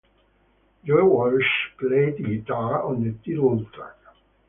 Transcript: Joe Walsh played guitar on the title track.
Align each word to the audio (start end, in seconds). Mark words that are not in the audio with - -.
Joe 0.83 1.03
Walsh 1.03 1.77
played 1.77 2.25
guitar 2.25 2.81
on 2.81 3.03
the 3.03 3.11
title 3.23 3.63
track. 3.65 3.97